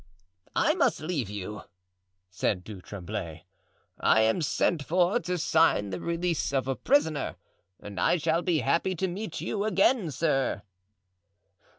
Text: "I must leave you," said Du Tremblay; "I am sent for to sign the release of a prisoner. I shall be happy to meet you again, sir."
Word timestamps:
"I 0.55 0.73
must 0.73 0.99
leave 0.99 1.29
you," 1.29 1.61
said 2.31 2.63
Du 2.63 2.81
Tremblay; 2.81 3.43
"I 3.99 4.21
am 4.21 4.41
sent 4.41 4.81
for 4.83 5.19
to 5.19 5.37
sign 5.37 5.91
the 5.91 5.99
release 5.99 6.51
of 6.51 6.67
a 6.67 6.75
prisoner. 6.75 7.35
I 7.83 8.17
shall 8.17 8.41
be 8.41 8.61
happy 8.61 8.95
to 8.95 9.07
meet 9.07 9.41
you 9.41 9.63
again, 9.63 10.09
sir." 10.09 10.63